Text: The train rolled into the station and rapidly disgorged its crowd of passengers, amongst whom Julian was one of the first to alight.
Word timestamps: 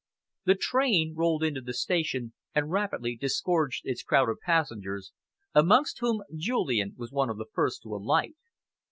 The 0.45 0.55
train 0.55 1.13
rolled 1.15 1.43
into 1.43 1.61
the 1.61 1.75
station 1.75 2.33
and 2.55 2.71
rapidly 2.71 3.15
disgorged 3.15 3.85
its 3.85 4.01
crowd 4.01 4.29
of 4.29 4.39
passengers, 4.43 5.11
amongst 5.53 5.99
whom 5.99 6.23
Julian 6.35 6.95
was 6.97 7.11
one 7.11 7.29
of 7.29 7.37
the 7.37 7.45
first 7.53 7.83
to 7.83 7.93
alight. 7.93 8.35